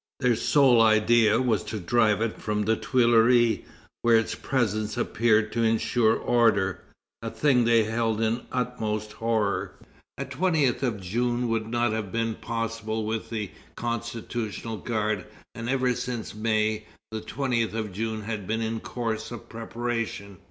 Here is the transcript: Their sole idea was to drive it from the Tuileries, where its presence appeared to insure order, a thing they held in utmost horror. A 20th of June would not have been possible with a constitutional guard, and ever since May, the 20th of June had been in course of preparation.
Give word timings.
Their 0.19 0.35
sole 0.35 0.81
idea 0.81 1.39
was 1.39 1.63
to 1.65 1.79
drive 1.79 2.21
it 2.21 2.41
from 2.41 2.63
the 2.65 2.75
Tuileries, 2.75 3.59
where 4.01 4.15
its 4.17 4.33
presence 4.33 4.97
appeared 4.97 5.51
to 5.53 5.61
insure 5.61 6.15
order, 6.15 6.81
a 7.21 7.29
thing 7.29 7.65
they 7.65 7.83
held 7.83 8.19
in 8.19 8.41
utmost 8.51 9.11
horror. 9.11 9.75
A 10.17 10.25
20th 10.25 10.81
of 10.81 10.99
June 11.01 11.49
would 11.49 11.67
not 11.67 11.91
have 11.91 12.11
been 12.11 12.33
possible 12.33 13.05
with 13.05 13.31
a 13.31 13.51
constitutional 13.75 14.77
guard, 14.77 15.27
and 15.53 15.69
ever 15.69 15.93
since 15.93 16.33
May, 16.33 16.87
the 17.11 17.21
20th 17.21 17.75
of 17.75 17.91
June 17.93 18.21
had 18.23 18.47
been 18.47 18.61
in 18.61 18.79
course 18.79 19.29
of 19.29 19.47
preparation. 19.49 20.39